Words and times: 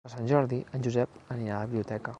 Per 0.05 0.11
Sant 0.11 0.29
Jordi 0.29 0.57
en 0.77 0.87
Josep 0.87 1.19
anirà 1.37 1.55
a 1.59 1.63
la 1.65 1.73
biblioteca. 1.73 2.09